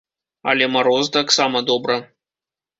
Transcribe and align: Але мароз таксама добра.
Але 0.53 0.69
мароз 0.77 1.13
таксама 1.19 1.63
добра. 1.71 2.01